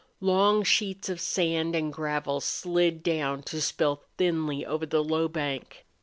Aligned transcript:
Long 0.19 0.63
sheets 0.63 1.09
of 1.09 1.21
sand 1.21 1.75
and 1.75 1.93
gravel 1.93 2.39
slid 2.41 3.03
down 3.03 3.43
to 3.43 3.61
spill 3.61 4.01
thinly 4.17 4.65
over 4.65 4.87
the 4.87 5.03
low 5.03 5.27
bank. 5.27 5.85